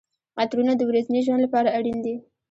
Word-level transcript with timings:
عطرونه 0.41 0.73
د 0.77 0.81
ورځني 0.89 1.19
ژوند 1.25 1.43
لپاره 1.45 1.73
اړین 1.77 1.97
دي. 2.05 2.15